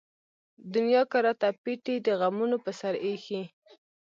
دنيا 0.73 1.01
کۀ 1.11 1.19
راته 1.25 1.49
پېټے 1.63 1.95
د 2.05 2.07
غمونو 2.19 2.57
پۀ 2.63 2.71
سر 2.79 2.93
اېښے 3.03 3.41